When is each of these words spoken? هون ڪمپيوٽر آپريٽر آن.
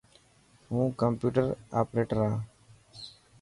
هون 0.69 0.87
ڪمپيوٽر 1.01 1.47
آپريٽر 1.81 2.17
آن. 2.27 2.33